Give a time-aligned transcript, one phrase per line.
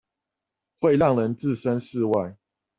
[0.79, 2.35] 會讓人置身事外